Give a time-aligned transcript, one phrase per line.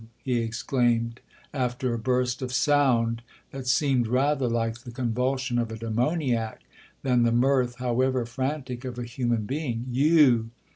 [0.25, 1.19] he exclaimed,
[1.53, 6.61] after a burst of sound that seemed rather like the convulsion of a demoniac,
[7.03, 10.49] than the mirth, however frantic, of a human being—'you!